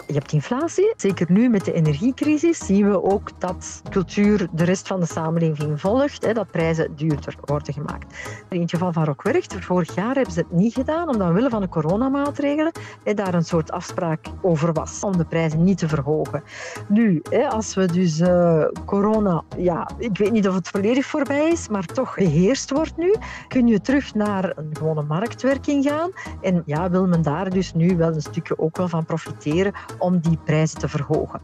Je 0.07 0.15
hebt 0.15 0.33
inflatie. 0.33 0.93
Zeker 0.97 1.27
nu 1.31 1.49
met 1.49 1.65
de 1.65 1.73
energiecrisis 1.73 2.67
zien 2.67 2.91
we 2.91 3.03
ook 3.03 3.41
dat 3.41 3.83
cultuur 3.91 4.49
de 4.53 4.65
rest 4.65 4.87
van 4.87 5.01
de 5.01 5.07
samenleving 5.07 5.81
volgt, 5.81 6.25
hè, 6.25 6.33
dat 6.33 6.51
prijzen 6.51 6.97
duurder 6.97 7.37
worden 7.41 7.75
gemaakt. 7.75 8.19
In 8.49 8.61
het 8.61 8.71
geval 8.71 8.93
van 8.93 9.05
Rockwerchter, 9.05 9.63
vorig 9.63 9.95
jaar 9.95 10.15
hebben 10.15 10.33
ze 10.33 10.39
het 10.39 10.53
niet 10.53 10.75
gedaan, 10.75 11.09
omdat 11.09 11.33
willen 11.33 11.51
van 11.51 11.61
de 11.61 11.69
coronamaatregelen 11.69 12.73
hè, 13.05 13.15
daar 13.15 13.35
een 13.35 13.45
soort 13.45 13.71
afspraak 13.71 14.27
over 14.43 14.73
was, 14.73 15.01
om 15.01 15.17
de 15.17 15.25
prijzen 15.25 15.65
niet 15.65 15.79
te 15.79 15.89
verhogen. 15.89 16.43
Nu, 16.89 17.23
hè, 17.31 17.49
als 17.49 17.75
we 17.75 17.87
dus 17.87 18.21
uh, 18.21 18.65
corona, 18.85 19.43
ja, 19.57 19.91
ik 19.99 20.19
weet 20.19 20.33
niet 20.33 20.49
of 20.49 20.55
het 20.55 20.69
volledig 20.69 21.07
voorbij 21.07 21.51
is, 21.51 21.69
maar 21.69 21.85
toch 21.85 22.15
geheerst 22.15 22.71
wordt 22.71 22.97
nu, 22.97 23.15
kun 23.49 23.67
je 23.67 23.81
terug 23.81 24.15
naar 24.15 24.53
een 24.57 24.71
gewone 24.73 25.03
marktwerking 25.03 25.85
gaan. 25.85 26.11
En 26.41 26.63
ja, 26.67 26.91
wil 26.91 27.07
men 27.07 27.23
daar 27.23 27.51
dus 27.51 27.75
nu 27.75 27.97
wel 27.97 28.15
een 28.15 28.21
stukje 28.23 28.59
ook 28.59 28.77
wel 28.77 28.89
van 28.89 29.05
profiteren 29.05 29.73
om 29.99 30.21
die 30.21 30.39
prijzen 30.45 30.79
te 30.79 30.89
verhogen. 30.89 31.41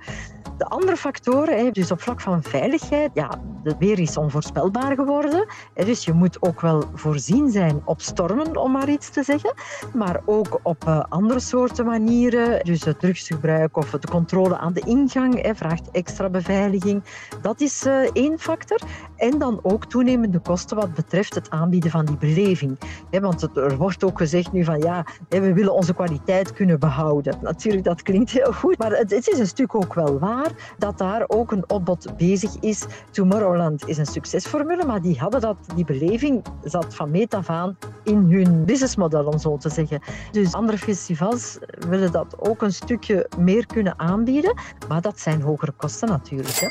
De 0.60 0.66
andere 0.66 0.96
factoren, 0.96 1.72
dus 1.72 1.90
op 1.90 2.00
vlak 2.00 2.20
van 2.20 2.42
veiligheid, 2.42 3.10
ja, 3.14 3.30
de 3.62 3.74
weer 3.78 3.98
is 3.98 4.16
onvoorspelbaar 4.16 4.94
geworden. 4.94 5.46
Dus 5.74 6.04
je 6.04 6.12
moet 6.12 6.42
ook 6.42 6.60
wel 6.60 6.84
voorzien 6.94 7.50
zijn 7.50 7.82
op 7.84 8.00
stormen, 8.00 8.56
om 8.56 8.72
maar 8.72 8.88
iets 8.88 9.10
te 9.10 9.22
zeggen. 9.22 9.54
Maar 9.94 10.20
ook 10.24 10.60
op 10.62 10.84
eh, 10.86 11.04
andere 11.08 11.40
soorten 11.40 11.84
manieren. 11.84 12.64
Dus 12.64 12.84
het 12.84 13.00
drugsgebruik 13.00 13.76
of 13.76 13.90
de 13.90 14.08
controle 14.08 14.58
aan 14.58 14.72
de 14.72 14.80
ingang 14.80 15.52
vraagt 15.54 15.90
extra 15.90 16.28
beveiliging. 16.28 17.02
Dat 17.42 17.60
is 17.60 17.86
eh, 17.86 18.10
één 18.12 18.38
factor. 18.38 18.80
En 19.16 19.38
dan 19.38 19.60
ook 19.62 19.84
toenemende 19.84 20.38
kosten 20.38 20.76
wat 20.76 20.94
betreft 20.94 21.34
het 21.34 21.50
aanbieden 21.50 21.90
van 21.90 22.04
die 22.04 22.16
beleving. 22.16 22.78
Want 23.10 23.56
er 23.56 23.76
wordt 23.76 24.04
ook 24.04 24.18
gezegd 24.18 24.52
nu 24.52 24.64
van 24.64 24.78
ja, 24.78 25.04
we 25.28 25.52
willen 25.52 25.74
onze 25.74 25.94
kwaliteit 25.94 26.52
kunnen 26.52 26.78
behouden. 26.78 27.38
Natuurlijk, 27.42 27.84
dat 27.84 28.02
klinkt 28.02 28.30
heel 28.30 28.52
goed, 28.52 28.78
maar 28.78 28.90
het 28.90 29.12
is 29.28 29.38
een 29.38 29.46
stuk 29.46 29.74
ook 29.74 29.94
wel 29.94 30.18
waar 30.18 30.49
dat 30.78 30.98
daar 30.98 31.24
ook 31.26 31.52
een 31.52 31.70
opbod 31.70 32.16
bezig 32.16 32.56
is. 32.60 32.84
Tomorrowland 33.10 33.88
is 33.88 33.98
een 33.98 34.06
succesformule, 34.06 34.84
maar 34.84 35.02
die 35.02 35.18
hadden 35.18 35.40
dat, 35.40 35.56
die 35.74 35.84
beleving 35.84 36.44
zat 36.62 36.94
van 36.94 37.10
meet 37.10 37.34
af 37.34 37.48
aan 37.48 37.76
in 38.04 38.16
hun 38.30 38.64
businessmodel, 38.64 39.24
om 39.24 39.38
zo 39.38 39.56
te 39.56 39.68
zeggen. 39.68 40.00
Dus 40.30 40.52
andere 40.52 40.78
festivals 40.78 41.58
willen 41.88 42.12
dat 42.12 42.34
ook 42.38 42.62
een 42.62 42.72
stukje 42.72 43.28
meer 43.38 43.66
kunnen 43.66 43.98
aanbieden, 43.98 44.54
maar 44.88 45.00
dat 45.00 45.20
zijn 45.20 45.40
hogere 45.40 45.72
kosten 45.72 46.08
natuurlijk. 46.08 46.56
Hè. 46.56 46.68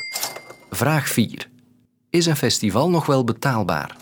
Vraag 0.70 1.08
4. 1.08 1.50
is 2.10 2.26
een 2.26 2.36
festival 2.36 2.90
nog 2.90 3.06
wel 3.06 3.24
betaalbaar? 3.24 3.96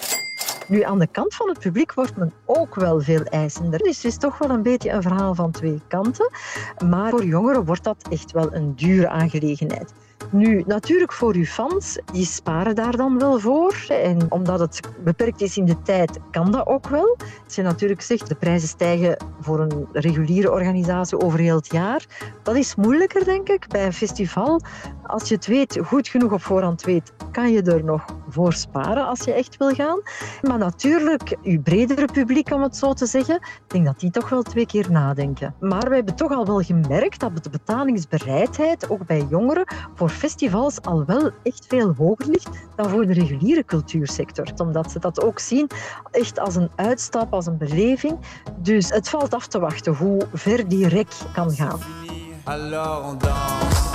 Nu, 0.67 0.81
aan 0.81 0.99
de 0.99 1.07
kant 1.07 1.35
van 1.35 1.49
het 1.49 1.59
publiek 1.59 1.93
wordt 1.93 2.17
men 2.17 2.33
ook 2.45 2.75
wel 2.75 3.01
veel 3.01 3.23
eisender. 3.23 3.79
Dus 3.79 3.95
het 3.95 4.05
is 4.05 4.17
toch 4.17 4.37
wel 4.37 4.49
een 4.49 4.61
beetje 4.61 4.91
een 4.91 5.01
verhaal 5.01 5.35
van 5.35 5.51
twee 5.51 5.81
kanten. 5.87 6.31
Maar 6.89 7.09
voor 7.09 7.25
jongeren 7.25 7.65
wordt 7.65 7.83
dat 7.83 8.07
echt 8.09 8.31
wel 8.31 8.53
een 8.53 8.75
dure 8.75 9.09
aangelegenheid. 9.09 9.93
Nu, 10.31 10.63
natuurlijk 10.65 11.13
voor 11.13 11.33
uw 11.33 11.45
fans, 11.45 11.99
die 12.11 12.25
sparen 12.25 12.75
daar 12.75 12.97
dan 12.97 13.19
wel 13.19 13.39
voor. 13.39 13.75
En 13.87 14.25
omdat 14.29 14.59
het 14.59 14.79
beperkt 15.03 15.41
is 15.41 15.57
in 15.57 15.65
de 15.65 15.81
tijd, 15.81 16.19
kan 16.31 16.51
dat 16.51 16.65
ook 16.67 16.87
wel. 16.87 17.17
Als 17.45 17.55
je 17.55 17.61
natuurlijk 17.61 18.01
zegt, 18.01 18.27
de 18.27 18.35
prijzen 18.35 18.67
stijgen 18.67 19.17
voor 19.41 19.59
een 19.59 19.87
reguliere 19.91 20.51
organisatie 20.51 21.19
over 21.19 21.39
heel 21.39 21.55
het 21.55 21.71
jaar. 21.71 22.05
Dat 22.43 22.55
is 22.55 22.75
moeilijker, 22.75 23.25
denk 23.25 23.49
ik, 23.49 23.67
bij 23.67 23.85
een 23.85 23.93
festival. 23.93 24.61
Als 25.07 25.29
je 25.29 25.35
het 25.35 25.45
weet, 25.47 25.79
goed 25.85 26.07
genoeg 26.07 26.31
op 26.31 26.41
voorhand 26.41 26.83
weet, 26.83 27.13
kan 27.31 27.51
je 27.51 27.61
er 27.61 27.83
nog 27.83 28.05
voor 28.29 28.53
sparen 28.53 29.07
als 29.07 29.23
je 29.23 29.33
echt 29.33 29.57
wil 29.57 29.73
gaan. 29.73 30.01
Maar 30.41 30.57
natuurlijk, 30.57 31.37
uw 31.43 31.61
bredere 31.61 32.05
publiek, 32.05 32.51
om 32.53 32.61
het 32.61 32.77
zo 32.77 32.93
te 32.93 33.05
zeggen, 33.05 33.35
ik 33.35 33.63
denk 33.67 33.85
dat 33.85 33.99
die 33.99 34.11
toch 34.11 34.29
wel 34.29 34.41
twee 34.41 34.65
keer 34.65 34.91
nadenken. 34.91 35.55
Maar 35.59 35.89
we 35.89 35.95
hebben 35.95 36.15
toch 36.15 36.31
al 36.31 36.45
wel 36.45 36.61
gemerkt 36.61 37.19
dat 37.19 37.43
de 37.43 37.49
betalingsbereidheid, 37.49 38.89
ook 38.89 39.05
bij 39.05 39.25
jongeren, 39.29 39.73
voor 39.95 40.09
festivals 40.09 40.81
al 40.81 41.05
wel 41.05 41.31
echt 41.43 41.65
veel 41.67 41.93
hoger 41.97 42.25
ligt 42.27 42.49
dan 42.75 42.89
voor 42.89 43.05
de 43.05 43.13
reguliere 43.13 43.65
cultuursector. 43.65 44.51
Omdat 44.57 44.91
ze 44.91 44.99
dat 44.99 45.23
ook 45.23 45.39
zien 45.39 45.69
echt 46.11 46.39
als 46.39 46.55
een 46.55 46.69
uitstap, 46.75 47.33
als 47.33 47.45
een 47.45 47.57
beleving. 47.57 48.17
Dus 48.57 48.89
het 48.89 49.09
valt 49.09 49.33
af 49.33 49.47
te 49.47 49.59
wachten 49.59 49.95
hoe 49.95 50.21
ver 50.33 50.67
die 50.67 50.87
rek 50.87 51.07
kan 51.33 51.51
gaan. 51.51 51.79
Alors 52.43 53.05
on 53.05 53.17
danse. 53.17 53.86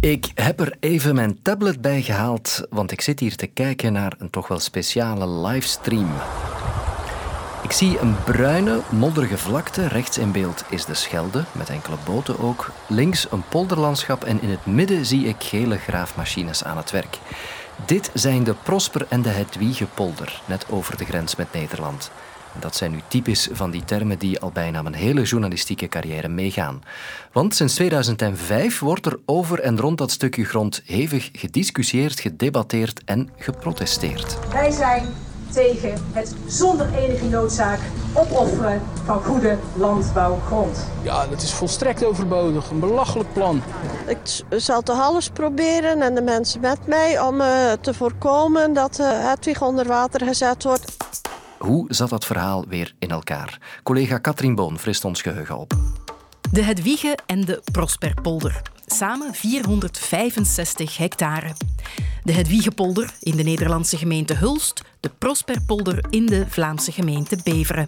Ik 0.00 0.30
heb 0.34 0.60
er 0.60 0.76
even 0.80 1.14
mijn 1.14 1.42
tablet 1.42 1.80
bij 1.80 2.02
gehaald, 2.02 2.66
want 2.70 2.90
ik 2.90 3.00
zit 3.00 3.20
hier 3.20 3.36
te 3.36 3.46
kijken 3.46 3.92
naar 3.92 4.14
een 4.18 4.30
toch 4.30 4.48
wel 4.48 4.58
speciale 4.58 5.28
livestream. 5.28 6.10
Ik 7.62 7.72
zie 7.72 7.98
een 7.98 8.16
bruine, 8.24 8.80
modderige 8.90 9.38
vlakte. 9.38 9.86
Rechts 9.88 10.18
in 10.18 10.32
beeld 10.32 10.64
is 10.68 10.84
de 10.84 10.94
Schelde, 10.94 11.44
met 11.52 11.68
enkele 11.68 11.96
boten 12.04 12.38
ook. 12.38 12.70
Links 12.88 13.26
een 13.30 13.44
polderlandschap 13.48 14.24
en 14.24 14.42
in 14.42 14.50
het 14.50 14.66
midden 14.66 15.06
zie 15.06 15.26
ik 15.26 15.36
gele 15.38 15.78
graafmachines 15.78 16.64
aan 16.64 16.76
het 16.76 16.90
werk. 16.90 17.18
Dit 17.86 18.10
zijn 18.14 18.44
de 18.44 18.54
Prosper 18.62 19.06
en 19.08 19.22
de 19.22 19.28
Hedwiegepolder, 19.28 20.42
net 20.44 20.66
over 20.70 20.96
de 20.96 21.04
grens 21.04 21.36
met 21.36 21.52
Nederland. 21.52 22.10
Dat 22.60 22.76
zijn 22.76 22.90
nu 22.90 23.00
typisch 23.08 23.48
van 23.52 23.70
die 23.70 23.84
termen 23.84 24.18
die 24.18 24.40
al 24.40 24.50
bijna 24.50 24.82
mijn 24.82 24.94
hele 24.94 25.22
journalistieke 25.22 25.88
carrière 25.88 26.28
meegaan. 26.28 26.82
Want 27.32 27.54
sinds 27.54 27.74
2005 27.74 28.78
wordt 28.78 29.06
er 29.06 29.18
over 29.26 29.60
en 29.60 29.80
rond 29.80 29.98
dat 29.98 30.10
stukje 30.10 30.44
grond 30.44 30.82
hevig 30.84 31.28
gediscussieerd, 31.32 32.20
gedebatteerd 32.20 33.04
en 33.04 33.30
geprotesteerd. 33.36 34.38
Wij 34.52 34.70
zijn 34.70 35.06
tegen 35.54 35.94
het 36.12 36.34
zonder 36.46 36.94
enige 36.94 37.26
noodzaak 37.26 37.78
opofferen 38.12 38.82
van 39.04 39.22
goede 39.22 39.58
landbouwgrond. 39.76 40.86
Ja, 41.02 41.26
dat 41.26 41.42
is 41.42 41.52
volstrekt 41.52 42.04
overbodig. 42.04 42.70
Een 42.70 42.80
belachelijk 42.80 43.32
plan. 43.32 43.62
Ik 44.06 44.18
zal 44.50 44.82
te 44.82 44.92
alles 44.92 45.28
proberen 45.28 46.02
en 46.02 46.14
de 46.14 46.22
mensen 46.22 46.60
met 46.60 46.86
mij 46.86 47.20
om 47.20 47.40
uh, 47.40 47.72
te 47.80 47.94
voorkomen 47.94 48.72
dat 48.72 48.98
uh, 48.98 49.06
Hedwig 49.10 49.62
onder 49.62 49.86
water 49.86 50.26
gezet 50.26 50.62
wordt. 50.62 50.92
Hoe 51.64 51.84
zat 51.88 52.08
dat 52.08 52.24
verhaal 52.24 52.64
weer 52.68 52.94
in 52.98 53.08
elkaar? 53.08 53.58
Collega 53.82 54.18
Katrien 54.18 54.54
Boon 54.54 54.78
frist 54.78 55.04
ons 55.04 55.22
geheugen 55.22 55.58
op. 55.58 55.72
De 56.50 56.62
Hedwige 56.62 57.18
en 57.26 57.40
de 57.40 57.62
Prosperpolder. 57.72 58.62
Samen 58.86 59.34
465 59.34 60.96
hectare. 60.96 61.52
De 62.22 62.32
Hedwiegepolder 62.32 63.14
in 63.20 63.36
de 63.36 63.42
Nederlandse 63.42 63.96
gemeente 63.96 64.34
Hulst, 64.34 64.82
de 65.00 65.10
Prosperpolder 65.18 66.04
in 66.10 66.26
de 66.26 66.44
Vlaamse 66.48 66.92
gemeente 66.92 67.38
Beveren. 67.44 67.86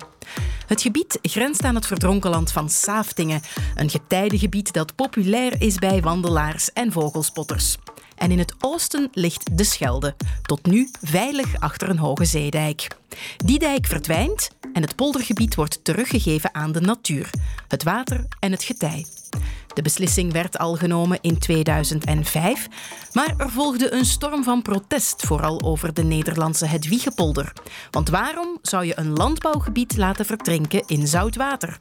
Het 0.67 0.83
gebied 0.83 1.19
grenst 1.23 1.65
aan 1.65 1.75
het 1.75 1.87
verdronken 1.87 2.31
land 2.31 2.53
van 2.53 2.69
Saaftingen, 2.69 3.43
een 3.75 3.91
getijdengebied 3.91 4.73
dat 4.73 4.95
populair 4.95 5.63
is 5.63 5.75
bij 5.75 6.01
wandelaars 6.01 6.73
en 6.73 6.93
vogelspotters. 6.93 7.79
En 8.17 8.31
in 8.31 8.39
het 8.39 8.55
oosten 8.61 9.09
ligt 9.13 9.57
de 9.59 9.65
Schelde, 9.65 10.15
tot 10.43 10.67
nu 10.67 10.91
veilig 11.03 11.61
achter 11.61 11.89
een 11.89 11.99
hoge 11.99 12.25
zeedijk. 12.25 12.89
Die 13.37 13.59
dijk 13.59 13.87
verdwijnt 13.87 14.51
en 14.73 14.83
het 14.83 14.97
poldergebied 14.97 15.55
wordt 15.55 15.85
teruggegeven 15.85 16.55
aan 16.55 16.73
de 16.73 16.81
natuur, 16.81 17.31
het 17.69 17.83
water 17.83 18.27
en 18.41 18.53
het 18.53 18.63
getij. 18.63 19.07
De 19.75 19.83
beslissing 19.83 20.33
werd 20.33 20.59
al 20.59 20.75
genomen 20.75 21.19
in 21.21 21.39
2005, 21.39 22.69
maar 23.13 23.35
er 23.37 23.51
volgde 23.51 23.93
een 23.93 24.05
storm 24.05 24.45
van 24.45 24.63
protest, 24.63 25.23
vooral 25.27 25.63
over 25.63 25.95
de 25.95 26.05
Nederlandse 26.05 26.67
Hedwiegepolder. 26.67 27.53
Want 27.91 28.09
waarom 28.09 28.59
zou 28.63 28.85
je 28.85 28.99
een 28.99 29.13
landbouwgebied 29.13 29.97
laten 29.97 30.27
verdrinken 30.27 30.83
in 30.87 31.07
zout 31.07 31.37
water? 31.37 31.79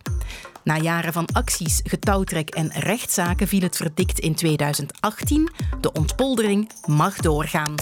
Na 0.66 0.78
jaren 0.78 1.14
van 1.14 1.28
acties, 1.34 1.80
getouwtrek 1.84 2.50
en 2.50 2.72
rechtszaken 2.72 3.48
viel 3.48 3.62
het 3.62 3.76
verdikt 3.76 4.20
in 4.20 4.36
2018. 4.36 5.52
De 5.82 5.92
ontpoldering 5.92 6.72
mag 6.86 7.16
doorgaan. 7.16 7.76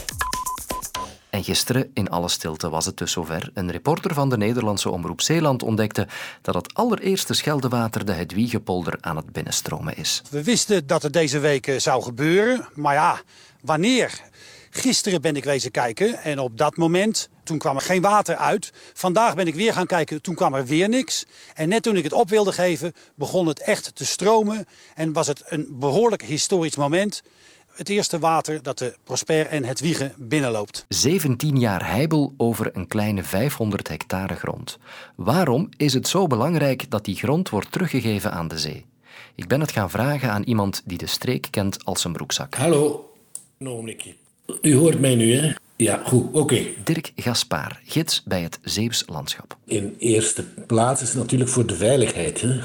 En 1.29 1.43
gisteren, 1.43 1.91
in 1.93 2.09
alle 2.09 2.29
stilte, 2.29 2.69
was 2.69 2.85
het 2.85 2.97
dus 2.97 3.11
zover. 3.11 3.49
Een 3.53 3.71
reporter 3.71 4.13
van 4.13 4.29
de 4.29 4.37
Nederlandse 4.37 4.89
Omroep 4.89 5.21
Zeeland 5.21 5.63
ontdekte 5.63 6.07
dat 6.41 6.55
het 6.55 6.73
allereerste 6.73 7.33
Scheldewater 7.33 8.05
de 8.05 8.11
Hedwiegepolder 8.11 8.97
aan 9.01 9.15
het 9.15 9.31
binnenstromen 9.31 9.97
is. 9.97 10.21
We 10.29 10.43
wisten 10.43 10.87
dat 10.87 11.03
het 11.03 11.13
deze 11.13 11.39
week 11.39 11.67
eh, 11.67 11.79
zou 11.79 12.03
gebeuren, 12.03 12.67
maar 12.73 12.93
ja, 12.93 13.21
wanneer? 13.61 14.21
Gisteren 14.75 15.21
ben 15.21 15.35
ik 15.35 15.43
wezen 15.43 15.71
kijken 15.71 16.23
en 16.23 16.39
op 16.39 16.57
dat 16.57 16.77
moment, 16.77 17.29
toen 17.43 17.57
kwam 17.57 17.75
er 17.75 17.81
geen 17.81 18.01
water 18.01 18.35
uit. 18.35 18.71
Vandaag 18.93 19.35
ben 19.35 19.47
ik 19.47 19.55
weer 19.55 19.73
gaan 19.73 19.85
kijken, 19.85 20.21
toen 20.21 20.35
kwam 20.35 20.53
er 20.53 20.65
weer 20.65 20.89
niks. 20.89 21.25
En 21.53 21.69
net 21.69 21.83
toen 21.83 21.95
ik 21.95 22.03
het 22.03 22.13
op 22.13 22.29
wilde 22.29 22.51
geven, 22.51 22.93
begon 23.15 23.47
het 23.47 23.59
echt 23.59 23.95
te 23.95 24.05
stromen. 24.05 24.65
En 24.95 25.13
was 25.13 25.27
het 25.27 25.43
een 25.45 25.67
behoorlijk 25.71 26.23
historisch 26.23 26.75
moment 26.75 27.21
het 27.73 27.89
eerste 27.89 28.19
water 28.19 28.63
dat 28.63 28.77
de 28.77 28.95
Prosper 29.03 29.45
en 29.45 29.63
het 29.63 29.79
Wiegen 29.79 30.13
binnenloopt. 30.17 30.85
17 30.87 31.59
jaar 31.59 31.89
heibel 31.89 32.33
over 32.37 32.69
een 32.75 32.87
kleine 32.87 33.23
500 33.23 33.87
hectare 33.87 34.35
grond. 34.35 34.77
Waarom 35.15 35.69
is 35.77 35.93
het 35.93 36.07
zo 36.07 36.27
belangrijk 36.27 36.89
dat 36.89 37.05
die 37.05 37.15
grond 37.15 37.49
wordt 37.49 37.71
teruggegeven 37.71 38.31
aan 38.31 38.47
de 38.47 38.59
zee? 38.59 38.85
Ik 39.35 39.47
ben 39.47 39.59
het 39.59 39.71
gaan 39.71 39.89
vragen 39.89 40.31
aan 40.31 40.43
iemand 40.43 40.81
die 40.85 40.97
de 40.97 41.07
streek 41.07 41.47
kent 41.51 41.85
als 41.85 42.03
een 42.03 42.13
broekzak. 42.13 42.55
Hallo, 42.55 43.13
een 43.57 44.22
U 44.61 44.75
hoort 44.75 44.99
mij 44.99 45.15
nu, 45.15 45.33
hè? 45.35 45.53
Ja, 45.75 46.01
goed, 46.05 46.25
oké. 46.31 46.61
Dirk 46.83 47.11
Gaspaar, 47.15 47.81
gids 47.85 48.23
bij 48.25 48.41
het 48.41 48.59
Zeeuws 48.61 49.03
landschap. 49.07 49.57
In 49.65 49.95
eerste 49.99 50.43
plaats 50.67 51.01
is 51.01 51.09
het 51.09 51.17
natuurlijk 51.17 51.49
voor 51.49 51.65
de 51.65 51.75
veiligheid. 51.75 52.41
Hè? 52.41 52.59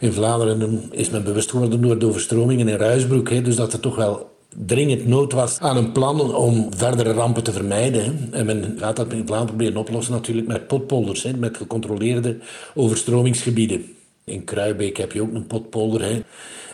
In 0.00 0.12
Vlaanderen 0.12 0.88
is 0.90 1.10
men 1.10 1.24
bewust 1.24 1.50
geworden 1.50 1.80
door 1.80 1.98
de 1.98 2.06
overstromingen 2.06 2.68
in 2.68 2.76
Ruisbroek. 2.76 3.30
Hè, 3.30 3.42
dus 3.42 3.56
dat 3.56 3.72
er 3.72 3.80
toch 3.80 3.96
wel 3.96 4.32
dringend 4.66 5.06
nood 5.06 5.32
was 5.32 5.60
aan 5.60 5.76
een 5.76 5.92
plan 5.92 6.34
om 6.34 6.68
verdere 6.76 7.12
rampen 7.12 7.42
te 7.42 7.52
vermijden. 7.52 8.28
En 8.30 8.46
men 8.46 8.76
gaat 8.78 8.96
dat 8.96 9.12
in 9.12 9.26
Vlaanderen 9.26 9.56
proberen 9.56 9.76
oplossen 9.76 10.14
natuurlijk 10.14 10.46
met 10.46 10.66
potpolders, 10.66 11.22
hè, 11.22 11.32
met 11.32 11.56
gecontroleerde 11.56 12.38
overstromingsgebieden. 12.74 13.94
In 14.24 14.44
Kruibeek 14.44 14.96
heb 14.96 15.12
je 15.12 15.22
ook 15.22 15.34
een 15.34 15.46
potpolder. 15.46 16.02
Hè. 16.02 16.22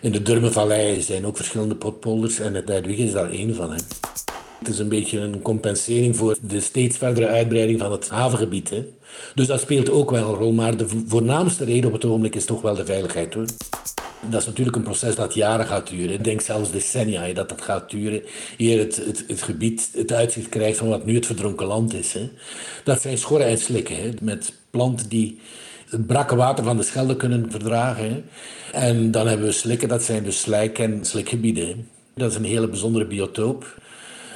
In 0.00 0.12
de 0.12 0.22
Durmenvallei 0.22 1.00
zijn 1.00 1.26
ook 1.26 1.36
verschillende 1.36 1.74
potpolders 1.74 2.38
en 2.38 2.54
het 2.54 2.66
Duidwig 2.66 2.96
is 2.96 3.12
daar 3.12 3.30
één 3.30 3.54
van. 3.54 3.70
Hè. 3.70 3.78
Het 4.58 4.68
is 4.68 4.78
een 4.78 4.88
beetje 4.88 5.18
een 5.18 5.42
compensering 5.42 6.16
voor 6.16 6.36
de 6.42 6.60
steeds 6.60 6.96
verdere 6.96 7.26
uitbreiding 7.26 7.80
van 7.80 7.92
het 7.92 8.08
havengebied. 8.08 8.70
Hè. 8.70 8.86
Dus 9.34 9.46
dat 9.46 9.60
speelt 9.60 9.90
ook 9.90 10.10
wel 10.10 10.28
een 10.28 10.38
rol. 10.38 10.52
Maar 10.52 10.76
de 10.76 10.86
voornaamste 11.06 11.64
reden 11.64 11.86
op 11.86 11.92
het 11.92 12.04
ogenblik 12.04 12.34
is 12.34 12.44
toch 12.44 12.62
wel 12.62 12.74
de 12.74 12.84
veiligheid. 12.84 13.34
Hoor. 13.34 13.46
Dat 14.28 14.40
is 14.40 14.46
natuurlijk 14.46 14.76
een 14.76 14.82
proces 14.82 15.14
dat 15.14 15.34
jaren 15.34 15.66
gaat 15.66 15.88
duren. 15.88 16.14
Ik 16.14 16.24
denk 16.24 16.40
zelfs 16.40 16.70
decennia 16.70 17.32
dat 17.32 17.48
dat 17.48 17.62
gaat 17.62 17.90
duren. 17.90 18.22
Eer 18.58 18.78
het, 18.78 18.96
het, 18.96 19.24
het, 19.26 19.42
gebied 19.42 19.90
het 19.92 20.12
uitzicht 20.12 20.48
krijgt 20.48 20.78
van 20.78 20.88
wat 20.88 21.04
nu 21.04 21.14
het 21.14 21.26
verdronken 21.26 21.66
land 21.66 21.94
is. 21.94 22.12
Hè. 22.12 22.30
Dat 22.84 23.00
zijn 23.00 23.18
schorren 23.18 23.46
en 23.46 23.58
slikken. 23.58 23.96
Hè. 23.96 24.10
Met 24.20 24.52
planten 24.70 25.08
die 25.08 25.38
het 25.90 26.06
brakke 26.06 26.36
water 26.36 26.64
van 26.64 26.76
de 26.76 26.82
Schelde 26.82 27.16
kunnen 27.16 27.50
verdragen. 27.50 28.24
En 28.72 29.10
dan 29.10 29.26
hebben 29.26 29.46
we 29.46 29.52
slikken, 29.52 29.88
dat 29.88 30.02
zijn 30.02 30.24
dus 30.24 30.40
slijk- 30.40 30.78
en 30.78 31.04
slikgebieden. 31.04 31.88
Dat 32.14 32.30
is 32.30 32.36
een 32.36 32.44
hele 32.44 32.68
bijzondere 32.68 33.06
biotoop. 33.06 33.78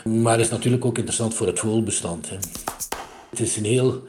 Maar 0.04 0.40
is 0.40 0.50
natuurlijk 0.50 0.84
ook 0.84 0.96
interessant 0.98 1.34
voor 1.34 1.46
het 1.46 1.58
vogelbestand. 1.58 2.28
Hè. 2.28 2.36
Het 3.30 3.40
is 3.40 3.56
een 3.56 3.64
heel 3.64 4.02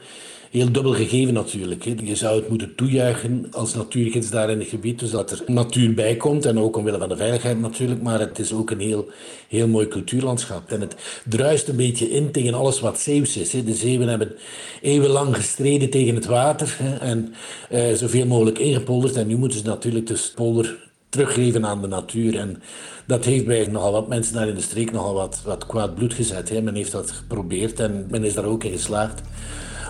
heel 0.56 0.72
dubbel 0.72 0.92
gegeven 0.92 1.34
natuurlijk. 1.34 1.84
Hè. 1.84 1.94
Je 2.02 2.16
zou 2.16 2.36
het 2.36 2.48
moeten 2.48 2.74
toejuichen 2.74 3.46
als 3.50 3.74
natuurgids 3.74 4.30
daar 4.30 4.50
in 4.50 4.58
het 4.58 4.68
gebied, 4.68 4.98
dus 4.98 5.10
dat 5.10 5.30
er 5.30 5.42
natuur 5.46 5.94
bij 5.94 6.16
komt 6.16 6.44
en 6.44 6.58
ook 6.58 6.76
omwille 6.76 6.98
van 6.98 7.08
de 7.08 7.16
veiligheid 7.16 7.60
natuurlijk, 7.60 8.02
maar 8.02 8.20
het 8.20 8.38
is 8.38 8.52
ook 8.52 8.70
een 8.70 8.80
heel, 8.80 9.08
heel 9.48 9.68
mooi 9.68 9.88
cultuurlandschap. 9.88 10.70
En 10.70 10.80
het 10.80 10.96
druist 11.24 11.68
een 11.68 11.76
beetje 11.76 12.10
in 12.10 12.30
tegen 12.30 12.54
alles 12.54 12.80
wat 12.80 13.00
Zeeuws 13.00 13.36
is. 13.36 13.52
Hè. 13.52 13.64
De 13.64 13.74
Zeeuwen 13.74 14.08
hebben 14.08 14.34
eeuwenlang 14.80 15.36
gestreden 15.36 15.90
tegen 15.90 16.14
het 16.14 16.26
water 16.26 16.76
hè, 16.78 16.96
en 16.96 17.34
uh, 17.72 17.92
zoveel 17.94 18.26
mogelijk 18.26 18.58
ingepolderd 18.58 19.16
en 19.16 19.26
nu 19.26 19.36
moeten 19.36 19.58
ze 19.58 19.64
natuurlijk 19.64 20.06
de 20.06 20.30
polder 20.34 20.76
teruggeven 21.08 21.66
aan 21.66 21.80
de 21.80 21.88
natuur. 21.88 22.38
En 22.38 22.62
dat 23.06 23.24
heeft 23.24 23.46
bij 23.46 23.66
nogal 23.66 23.92
wat 23.92 24.08
mensen 24.08 24.34
daar 24.34 24.48
in 24.48 24.54
de 24.54 24.60
streek 24.60 24.92
nogal 24.92 25.14
wat, 25.14 25.42
wat 25.44 25.66
kwaad 25.66 25.94
bloed 25.94 26.14
gezet. 26.14 26.48
Hè. 26.48 26.60
Men 26.60 26.74
heeft 26.74 26.92
dat 26.92 27.10
geprobeerd 27.10 27.80
en 27.80 28.06
men 28.10 28.24
is 28.24 28.34
daar 28.34 28.44
ook 28.44 28.64
in 28.64 28.72
geslaagd 28.72 29.22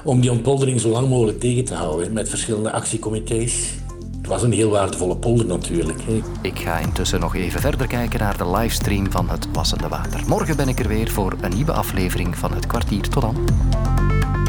om 0.07 0.21
die 0.21 0.31
ontpoldering 0.31 0.81
zo 0.81 0.89
lang 0.89 1.09
mogelijk 1.09 1.41
tegen 1.41 1.65
te 1.65 1.75
houden 1.75 2.13
met 2.13 2.29
verschillende 2.29 2.73
actiecomité's. 2.73 3.75
Het 4.17 4.27
was 4.27 4.43
een 4.43 4.53
heel 4.53 4.71
waardevolle 4.71 5.17
polder 5.17 5.47
natuurlijk. 5.47 6.01
Hè. 6.03 6.21
Ik 6.43 6.59
ga 6.59 6.79
intussen 6.79 7.21
nog 7.21 7.35
even 7.35 7.61
verder 7.61 7.87
kijken 7.87 8.21
naar 8.21 8.37
de 8.37 8.51
livestream 8.51 9.11
van 9.11 9.29
het 9.29 9.47
Wassende 9.53 9.89
Water. 9.89 10.21
Morgen 10.27 10.57
ben 10.57 10.69
ik 10.69 10.79
er 10.79 10.89
weer 10.89 11.11
voor 11.11 11.37
een 11.41 11.55
nieuwe 11.55 11.73
aflevering 11.73 12.37
van 12.37 12.53
Het 12.53 12.67
Kwartier. 12.67 13.09
Tot 13.09 13.23
dan. 13.23 13.37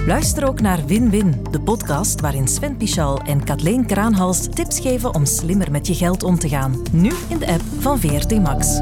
Luister 0.07 0.47
ook 0.47 0.61
naar 0.61 0.85
Win-Win, 0.85 1.43
de 1.51 1.61
podcast 1.61 2.21
waarin 2.21 2.47
Sven 2.47 2.77
Pichal 2.77 3.19
en 3.19 3.43
Kathleen 3.43 3.85
Kraanhals 3.85 4.47
tips 4.53 4.79
geven 4.79 5.15
om 5.15 5.25
slimmer 5.25 5.71
met 5.71 5.87
je 5.87 5.93
geld 5.93 6.23
om 6.23 6.39
te 6.39 6.49
gaan. 6.49 6.81
Nu 6.91 7.11
in 7.29 7.37
de 7.37 7.47
app 7.47 7.63
van 7.79 7.99
VRT 7.99 8.39
Max. 8.41 8.79